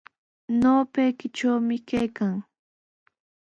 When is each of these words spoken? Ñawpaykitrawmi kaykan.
Ñawpaykitrawmi 0.59 1.75
kaykan. 1.87 2.35